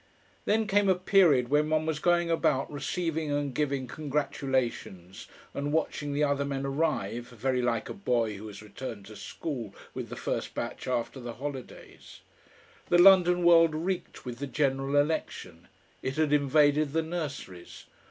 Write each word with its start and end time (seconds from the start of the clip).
Then 0.45 0.65
came 0.65 0.89
a 0.89 0.95
period 0.95 1.49
when 1.49 1.69
one 1.69 1.85
was 1.85 1.99
going 1.99 2.31
about 2.31 2.71
receiving 2.71 3.29
and 3.31 3.53
giving 3.53 3.85
congratulations 3.85 5.27
and 5.53 5.71
watching 5.71 6.11
the 6.11 6.23
other 6.23 6.43
men 6.43 6.65
arrive, 6.65 7.25
very 7.27 7.61
like 7.61 7.87
a 7.87 7.93
boy 7.93 8.35
who 8.35 8.47
has 8.47 8.63
returned 8.63 9.05
to 9.05 9.15
school 9.15 9.75
with 9.93 10.09
the 10.09 10.15
first 10.15 10.55
batch 10.55 10.87
after 10.87 11.19
the 11.19 11.33
holidays. 11.33 12.21
The 12.87 12.97
London 12.97 13.43
world 13.43 13.75
reeked 13.75 14.25
with 14.25 14.39
the 14.39 14.47
General 14.47 14.95
Election; 14.99 15.67
it 16.01 16.15
had 16.15 16.33
invaded 16.33 16.93
the 16.93 17.03
nurseries. 17.03 17.85